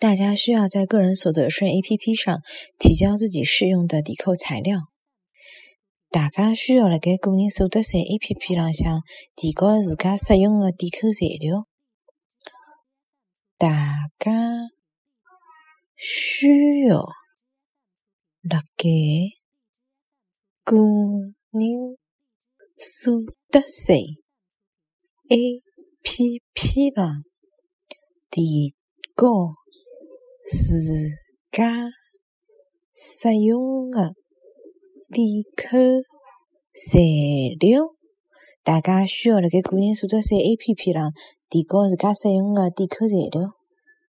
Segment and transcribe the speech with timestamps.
[0.00, 2.40] 大家需要在个人所得税 APP 上
[2.78, 4.82] 提交自己适用的抵扣材料。
[6.08, 9.02] 大家需要辣盖个人所得税 APP 浪向
[9.34, 11.66] 提交自家适用的抵扣材料。
[13.56, 14.30] 大家
[15.96, 17.08] 需要
[18.42, 18.86] 辣盖
[20.62, 20.76] 个
[21.50, 21.98] 人
[22.76, 23.12] 所
[23.50, 24.20] 得税
[25.28, 27.24] APP 上
[28.30, 28.76] 提
[29.16, 29.26] 交
[30.50, 30.56] 自
[31.50, 31.90] 家
[32.94, 34.14] 使用的
[35.12, 35.76] 抵扣
[36.72, 36.98] 材
[37.60, 37.94] 料。
[38.64, 41.12] 大家需要辣盖个人所得税 APP 上
[41.50, 43.57] 提高自家使用的抵扣材料。